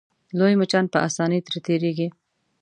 [0.37, 2.07] لوی مچان په اسانۍ ترې تېرېږي.